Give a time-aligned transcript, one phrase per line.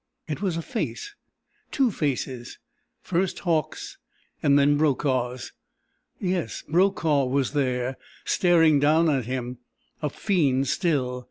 [0.27, 1.13] It was a face,
[1.69, 2.57] two faces
[3.03, 3.99] first Hauck's
[4.41, 5.51] and then Brokaw's!
[6.19, 7.97] Yes, Brokaw was there!
[8.25, 9.59] Staring down at him.
[10.01, 11.19] A fiend still.